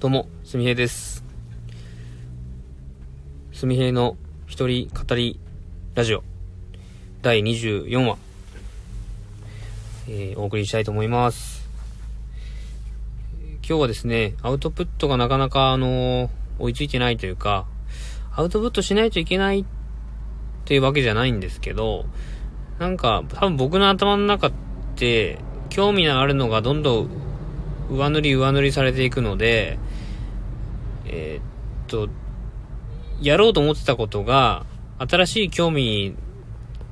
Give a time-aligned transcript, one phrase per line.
[0.00, 1.22] どうも、すみへいです。
[3.52, 5.38] すみへいの一人語り
[5.94, 6.22] ラジオ
[7.20, 8.16] 第24話、
[10.08, 11.68] えーお送りしたいと思います。
[13.56, 16.28] 今日はですね、アウトプットがなかなかあのー
[16.60, 17.66] 追いついてないというか、
[18.34, 19.64] アウトプットしないといけないっ
[20.64, 22.06] ていうわけじゃないんですけど、
[22.78, 24.52] なんか多分僕の頭の中っ
[24.96, 27.10] て興味のあるのがどんどん
[27.90, 29.78] 上塗り上塗りされていくので、
[31.12, 31.42] えーっ
[31.88, 32.08] と、
[33.20, 34.64] やろうと思ってたことが、
[34.98, 36.14] 新しい興味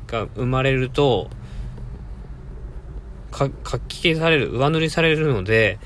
[0.07, 1.31] が生まれると、
[3.31, 5.79] か、書き消される、上塗りされるので、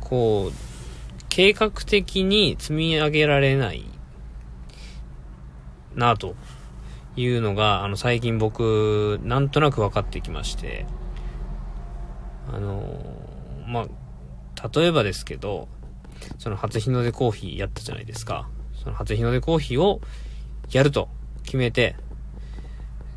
[0.00, 3.84] こう、計画的に積み上げられない
[5.94, 6.36] なと
[7.16, 10.86] いうのが、あの、最近僕、なんとなく分かってきまして、
[12.52, 13.00] あの、
[13.66, 13.86] ま
[14.60, 15.68] あ、例えばですけど、
[16.38, 18.48] その初日の出コーヒーやったじゃないですか。
[18.82, 20.00] その初日の出コーヒーを
[20.70, 21.08] やると
[21.44, 21.96] 決めて、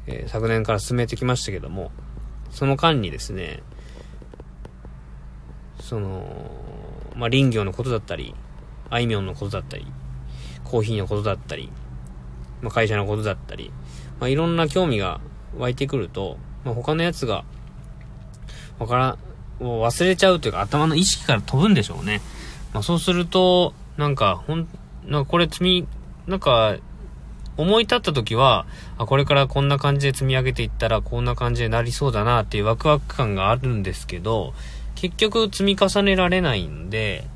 [0.05, 1.91] えー昨年から進めてきましたけども、
[2.51, 3.61] その間にですね、
[5.79, 6.51] その、
[7.15, 8.35] まあ、林業のことだったり、
[8.89, 9.85] あいみょんのことだったり、
[10.63, 11.71] コーヒーのことだったり、
[12.61, 13.71] まあ、会社のことだったり、
[14.19, 15.21] まあ、いろんな興味が
[15.57, 17.45] 湧いてくると、まあ、他のやつが、
[18.79, 19.17] わから、
[19.59, 22.21] もう忘れちゃうというか頭の意識から飛ぶんでしょうね。
[22.73, 24.67] まあ、そうすると、なんか、ほん、
[25.05, 25.87] なんかこれ積み、
[26.27, 26.77] なんか、
[27.57, 34.53] 思い立った時は、あ、これからこんな感じで積み上げていったらこんな感じになりそうだなっていうワクワク感があるんですけど、
[34.95, 37.27] 結局積み重ねられないんで、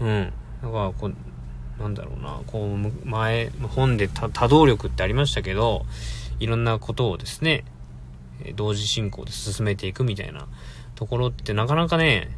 [0.00, 0.32] うん。
[0.62, 5.86] だから、こう、なんだろうな、こう、前、本で多動力ってありましたけど、
[6.40, 7.64] いろんなことをですね、
[8.54, 10.46] 同時進行で進めていくみたいな
[10.94, 12.30] ところってなかなかね、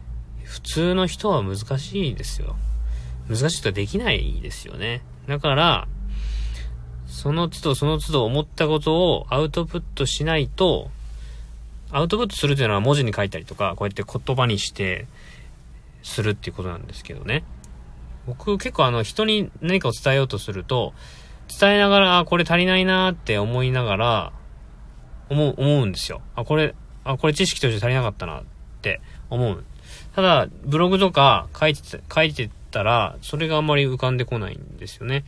[0.49, 2.57] 普通の人は難しいですよ。
[3.29, 5.03] 難しいとはできないですよね。
[5.27, 5.89] だから、
[7.07, 10.91] その都度その都度思ったことをアウトプットしないと、
[11.91, 15.07] アウトプットするというのは文字に書いたりとか、こうやって言葉にして、
[16.03, 17.45] するっていうことなんですけどね。
[18.27, 20.95] 僕結構あの人に何かを伝えようとすると、
[21.61, 24.33] 伝えながら、あ、これ足りないなって思いながら、
[25.29, 26.23] 思う、思うんですよ。
[26.35, 28.45] あ、これ、あ、これ知識として足りなかったなっ
[28.81, 29.65] て思う。
[30.15, 35.25] ただ、ブログとか書いて、書いてたら、それがあんまり浮かんでこないんですよね。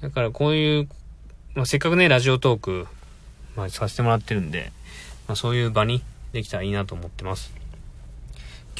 [0.00, 0.88] だからこういう、
[1.54, 2.86] まあ、せっかくね、ラジオトーク、
[3.56, 4.72] まあ、させてもらってるんで、
[5.26, 6.02] まあ、そういう場に
[6.32, 7.52] できたらいいなと思ってます。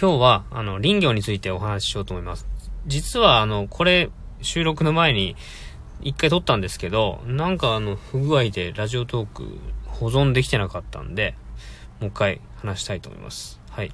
[0.00, 2.46] 今日は、あの、林業についてお話ししようと思います。
[2.86, 4.10] 実は、あの、これ、
[4.42, 5.34] 収録の前に、
[6.00, 11.34] 一回撮ったんですけど、なんかあの、不具合でラジオトーク保存できてなかったんで、
[12.00, 13.60] もう一回話したいと思います。
[13.70, 13.90] はい。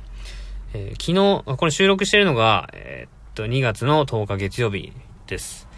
[0.75, 4.93] えー昨日、これ収録してるのが、えーっと、2月の10日月曜日
[5.29, 5.69] です。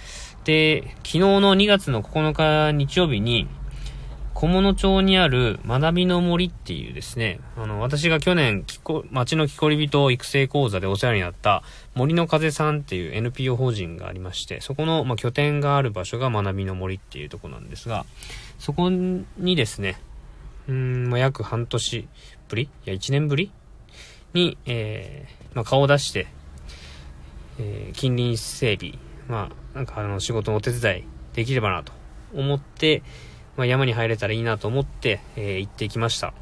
[0.45, 3.47] で、昨日の2月の9日日曜日に、
[4.33, 8.65] 小物町にある学びの森っていうですね、あの、私が去年、
[9.11, 11.62] 町の木こり人育成講座でお世話になった
[11.95, 18.06] 森の風さんっていう NPO 法人がありまして、そこの、まあ、拠点がある場所が学びの森っていうとこなんですが、
[18.59, 20.01] そこにですね、
[20.69, 22.09] うん、まあ、約半年
[22.49, 23.51] ぶりいや、1年ぶり
[24.37, 26.29] に、えー、まあ、顔を出して、
[27.59, 28.95] えー近隣整備、
[29.27, 31.93] まあ、なんかあの、仕事のお手伝いできればなと
[32.35, 33.03] 思って、
[33.57, 36.35] まあ、山に入れたらいいなと思って、えー行ってきました。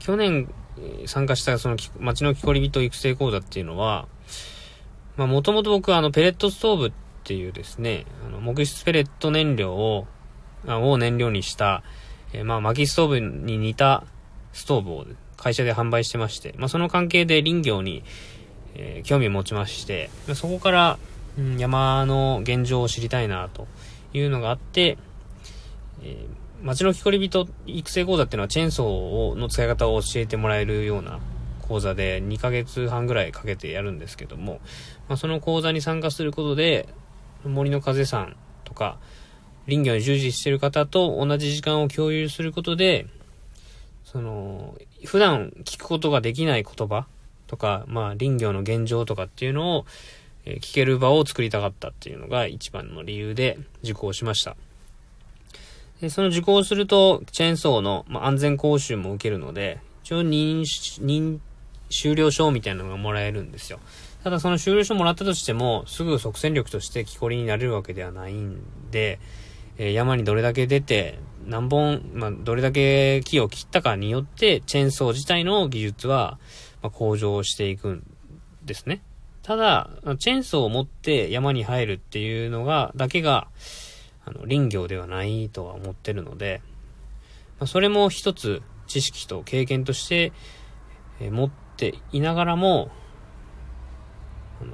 [0.00, 0.52] 去年、
[1.06, 4.08] 参加したその町の木こり人育成講座っていうのは、
[5.16, 6.92] まあ、もともと僕はあの、ペレットストーブっ
[7.24, 10.06] ていうですね、あの、木質ペレット燃料を、
[10.66, 11.82] を燃料にした、
[12.32, 14.04] えーまあ、薪ストーブに似た
[14.52, 15.06] ストーブを
[15.38, 18.04] 会社で販売してまして、まあ、その関係で林業に、
[18.74, 20.98] えー興味を持ちまして、まそこから、
[21.38, 23.66] うん山の現状を知りたいなと
[24.12, 24.98] いうのがあって、
[26.02, 28.88] えー町の木こり人育成講座っていうのはチェーンソー
[29.30, 31.20] をの使い方を教えてもらえるような
[31.68, 34.60] 講座で2ヶ月半ぐらいかけてやるんですけども、
[35.08, 36.88] まあ、その講座に参加することで
[37.44, 38.98] 森の風さんとか
[39.66, 43.06] 林業に従事している方と同じ時間を共有することで
[44.10, 44.74] その
[45.04, 47.06] 普段聞くことができない言葉
[47.46, 49.86] とか、まあ、林業の現状とかっていうのを、
[50.46, 54.56] え聞ける場を作りたかったっていうのが一番の理由で受講しました。
[56.00, 60.62] でその受講すると、チェーンソーの、ま、安全講習も受けるので、一応認、
[61.04, 61.38] 認、
[61.90, 63.78] 修了証みたいなのがもらえるんですよ。
[64.24, 69.18] ただその修了証もらったとしても、すぐ即戦力として木こりになれるわけではないんで、
[69.76, 71.18] え山にどれだけ出て、
[71.48, 76.38] 何本、まあ、どれだけ木を切ったかによって、チェーンソー自体の技術は、
[76.82, 78.06] ま、向上していくん
[78.64, 79.02] ですね。
[79.42, 83.48] ただ、チェーンソーを持って山に入るっていうのが、だけが、
[84.26, 86.60] あの、林業ではないとは思ってるので、
[87.58, 90.32] ま、それも一つ知識と経験として、
[91.18, 92.90] え、持っていながらも、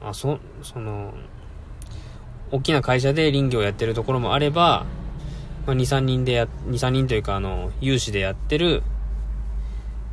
[0.03, 1.15] あ、そ、その、
[2.51, 4.87] 大きな会社で林業をやってるところもあれば、
[5.67, 8.83] まあ、2、3人でや、2、3人というか、あの、有志でやってる、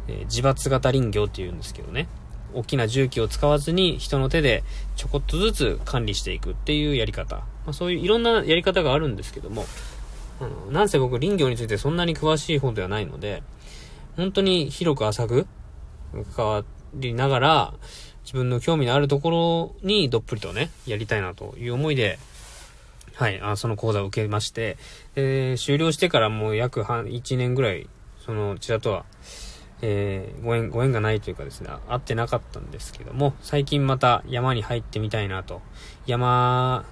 [0.08, 2.08] えー、自伐型林業っていうんですけどね。
[2.54, 4.64] 大きな重機を使わずに人の手で
[4.96, 7.38] ちょこっとずつ管理していくっていうやり方。
[7.38, 9.66] まあ、そういういろんなやり方があるんですけども、
[10.40, 13.44] あの、なんせ僕林業についてそんなに詳しい方ではないので、
[14.18, 15.48] 本当に広く浅く
[16.36, 16.64] 関わ
[16.94, 17.74] りながら、
[18.24, 22.20] 自分の興味のあるところにどっぷりとね、やりたいなという思いで、
[23.22, 24.80] はい、あその講座を受けまして、
[25.14, 27.88] で、終了してからもう約半、1年ぐらい、
[28.26, 29.06] その、千田とは、
[29.84, 35.62] えー、ご縁、ご縁がないというかですね、会ってなかったんですけども、最近また山に入ってみたいなと。
[36.08, 36.84] 山、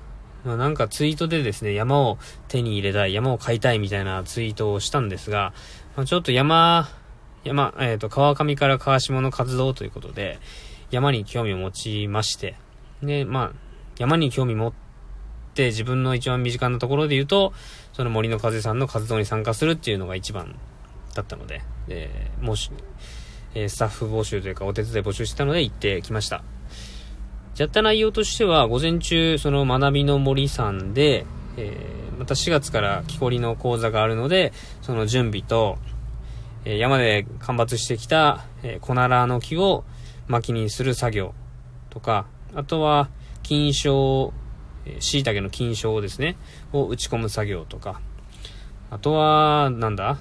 [0.45, 5.53] まあ、なんかツイートでですね、山を手に入れたい、山を買いたいみたいなツイートをしたんですが、
[5.97, 6.89] まあ、ちょっと山、
[7.43, 10.37] 山、えっ、ー、と、川上から川下の活動ということで、
[10.91, 12.55] 山に興味を持ちまして、
[13.01, 13.51] で、まあ、
[13.97, 14.88] 山に興味持って
[15.67, 17.53] 自分の一番身近なところで言うと、
[17.93, 20.55] その森の風さんの活動に参加するっていうのが一番
[21.15, 22.71] だったので、え、もし、
[23.53, 26.43] えー、スタッフ募集というかお手伝い募集してたので行ってきました。
[27.57, 31.25] やった内容としては、午前中、その学びの森さんで、
[31.57, 35.77] えー、また4月から木こりの講座があるので、その準備と、
[36.63, 39.83] えー、山で間伐してきた、えー、コナラの木を
[40.29, 41.33] 薪にする作業
[41.89, 43.09] とか、あとは、
[43.43, 44.31] 金賞、
[44.85, 46.35] えー、椎茸の金賞ですね、
[46.73, 48.01] を打ち込む作業とか、
[48.91, 50.17] あとは、なんだ？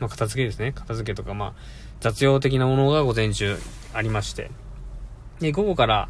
[0.00, 0.72] まあ、片付けですね。
[0.72, 1.52] 片付けとか、まあ、
[2.00, 3.56] 雑用的なものが午前中
[3.92, 4.50] ありまして。
[5.40, 6.08] で、午後から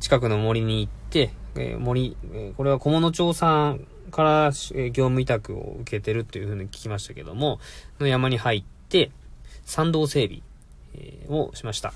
[0.00, 7.58] 近くの森に行って、えー、森、え、これは小物町さんから、え、業務委託を受けてるっていうふうに聞きましたけども、
[7.98, 9.10] の山に入って、
[9.64, 10.42] 山道整備、
[11.28, 11.92] をしました。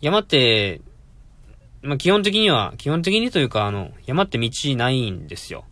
[0.00, 0.80] 山って、
[1.82, 5.64] まあ、基本的には、基本的にというか、あの、山って道ないんですよ。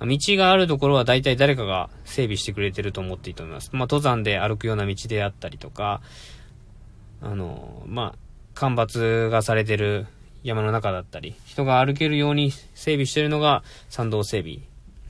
[0.00, 3.70] 道があるところは大体誰かが整備してくれてると思っていいと思います。
[3.72, 6.02] まあ、登山で歩くような道であったりとか、
[7.22, 8.18] あの、まあ、
[8.54, 10.06] 干ばつがされてる
[10.42, 14.58] 山の中だったり、人が歩けるように整備してるのが山道整備。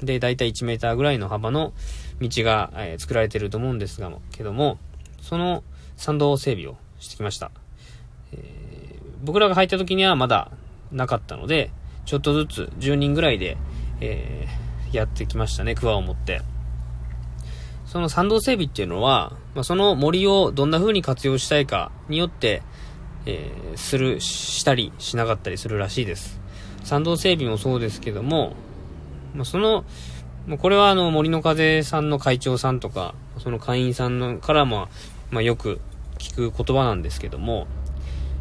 [0.02, 1.72] で、大体1メーターぐらいの幅の
[2.20, 4.78] 道が、えー、作られてると思うんですが、けども、
[5.20, 5.64] その
[5.96, 7.50] 山道整備をしてきました。
[8.32, 8.40] えー、
[9.22, 10.50] 僕らが入った時にはまだ
[10.92, 11.70] なかったので、
[12.04, 13.56] ちょっとずつ10人ぐらいで、
[14.00, 16.42] えーやってきましたね、クワを持って。
[17.86, 22.62] その山道整備っていうのは、まあ、その森をどんな風に活用したいかによって、
[23.26, 26.40] えー、する、したりしなかったりするらしいです。
[26.84, 28.54] 山道整備もそうですけども、
[29.34, 29.84] まあ、その、
[30.58, 34.88] これはあの森の風さんの会長さんとか、その会員さんのからも、
[35.30, 35.80] まあ、よく
[36.18, 37.66] 聞く言葉なんですけども、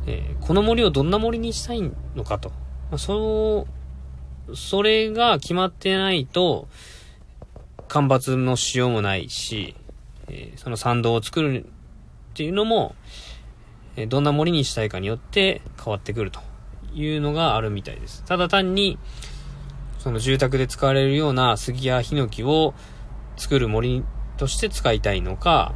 [0.07, 1.81] えー、この森をどんな森にしたい
[2.15, 2.49] のかと。
[2.89, 6.67] まあ、そうそれが決まってないと、
[7.87, 9.75] 干ばつのしようもないし、
[10.27, 11.67] えー、その参道を作るっ
[12.33, 12.95] ていうのも、
[13.95, 16.39] えー、どんな森にしたいかによって変わってくると
[16.93, 18.23] いうのがあるみたいです。
[18.25, 18.99] ただ単に、
[19.99, 22.75] その住宅で使われるような杉やヒノキを
[23.37, 24.03] 作る森
[24.37, 25.73] として使いたいのか、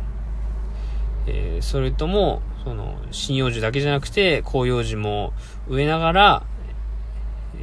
[1.26, 5.34] えー、それとも、その、針葉樹だけじゃなくて、広葉樹も
[5.68, 6.44] 植えながら、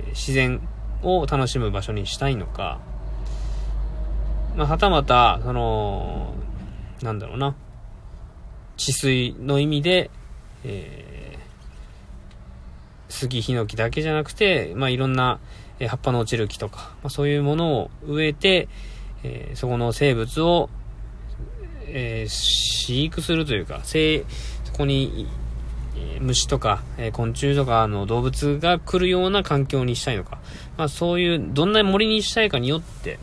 [0.09, 0.61] 自然
[1.03, 2.81] を楽しむ場所にしたいのか、
[4.57, 6.35] まあ、はたまた、その、
[7.03, 7.55] なんだろうな、
[8.77, 10.11] 治水の意味で、
[10.65, 15.41] えー、杉、ヒノキだけじゃなくて、まあ、いろんな、
[15.79, 18.69] え葉っぱの落ちる木とか、まあ、そういうものを植えて、
[19.23, 20.71] えー、そこの生物を、
[21.89, 23.99] えー、飼育するというか、そ
[24.77, 25.27] こに
[26.21, 30.39] 虫とか、え昆虫とかの動物が来るような環境にしたいのか、
[30.77, 33.19] まあそういう、どんな森にしたいかによって、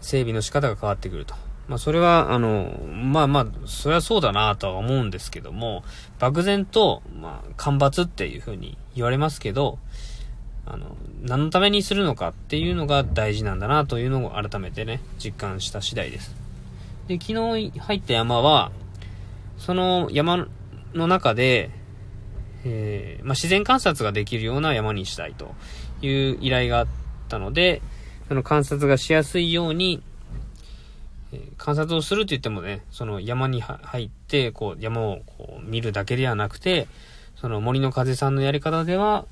[0.00, 1.34] 整備の仕方が変わってくると。
[1.68, 5.84] まあそれは、あの、まあまあ、それはそうだなとは思うんですけども、
[6.18, 9.78] 漠然と、まあ、干ばつっていうふうに言われますけど、
[10.64, 16.34] あの、何のためにするのかっていうのが大事なんだなというのを改めてね、実感した次第です。
[17.08, 18.70] で、昨日入った山は、
[19.58, 20.48] その山
[20.94, 21.70] の中で、
[22.64, 25.54] えー、まあ、自然観察ができるような山にしたいと
[26.02, 26.86] いう依頼があっ
[27.28, 27.80] たので、
[28.28, 30.02] その観察がしやすいように、
[31.32, 36.88] えー、観察をすると言ってもね、その山に入って、こう、山をこう見るだけではなくて、
[37.36, 39.26] その森の風さんのやり方では、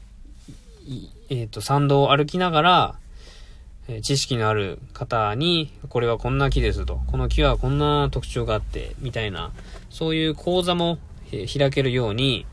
[1.31, 2.99] えっ、ー、と、参道を歩きながら、
[3.89, 9.53] え知識のある方に、これはこんな木ですと、この木はこんな特徴があって、みたいな、
[9.91, 10.99] そういう講座も
[11.31, 12.47] 開けるように、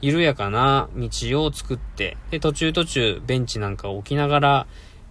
[0.00, 1.08] 緩やかな道
[1.44, 4.66] を作って、で、途中途中ベンチなんかを置きながら、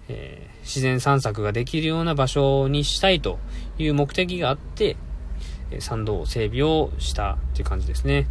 [0.07, 3.39] えー、自然散策ができるような場所にしたいと
[3.77, 4.96] いう目的があって、
[5.79, 8.27] 参道整備をしたっていう感じですね。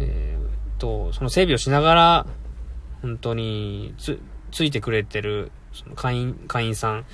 [0.00, 2.26] えー、と、その整備をしながら、
[3.02, 4.18] 本当につ、
[4.50, 7.04] ついてくれてる、その会員、会員さん、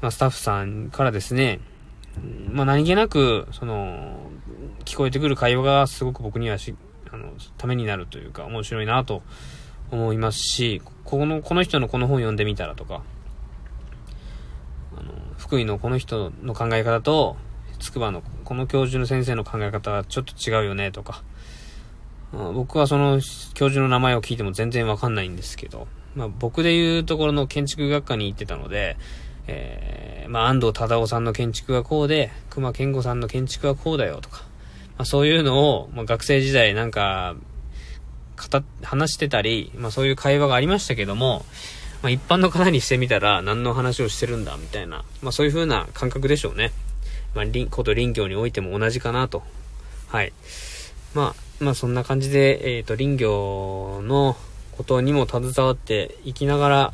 [0.00, 1.60] まあ、スタッフさんからですね、
[2.50, 4.30] まあ、何気なく、その、
[4.84, 6.74] 聞こえてくる会話がすごく僕にはし、
[7.10, 9.22] あの、ためになるというか、面白いなと
[9.90, 13.02] 思いますし、この、この人のこの本読んでみたらとか、
[14.96, 17.36] あの、福井のこの人の考え方と、
[17.78, 21.22] 筑波のこの教授の先生の考え方はちょっと違うよねとか、
[22.32, 23.20] 僕はその
[23.54, 28.96] 教授の名前を聞いても全然わかんないんですけど、まあ僕で言うところの建築学科に行ってたので、
[29.46, 34.44] えー、まあ安藤忠夫さんの建築がこうで、熊健吾さんの建築はこうだよとか、
[34.96, 37.36] まあそういうのを、まあ、学生時代なんか、
[38.36, 41.44] 語話してたり、まあそういう会話がありましたけども、
[42.02, 46.72] まあ一般の方にしてみたら何の話をしてるんだみたいな、まあそういう風な感覚でしょうね。
[47.34, 49.42] まあ、こと林業においても同じかなと。
[50.08, 50.32] はい。
[51.14, 54.36] まあ、まあそんな感じで、えっ、ー、と、林業の
[54.76, 56.92] ことにも携わっていきながら、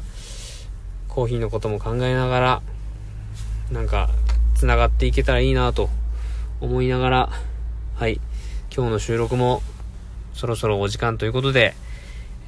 [1.09, 2.63] コーヒーのことも考えながら、
[3.73, 4.11] なんか、
[4.55, 5.89] 繋がっていけたらいいなと
[6.61, 7.31] 思いながら、
[7.95, 8.21] はい。
[8.75, 9.63] 今日の収録も
[10.35, 11.75] そろそろお時間ということで、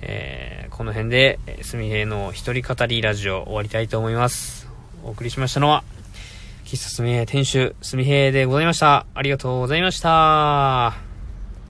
[0.02, 4.68] えー、この辺で、すみへいの一人語りラジオ終わりたいと思います。
[5.04, 5.84] お送りしましたのは、
[6.64, 9.06] 喫茶すみへい店主、すみへいでございました。
[9.14, 11.11] ありがとうございました。